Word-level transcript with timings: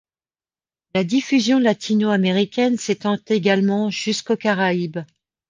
La 0.95 1.03
diffusion 1.03 1.59
latino-américaine 1.59 2.75
s'étend 2.79 3.19
également 3.27 3.91
jusqu'aux 3.91 4.35
Caraïbes. 4.35 5.01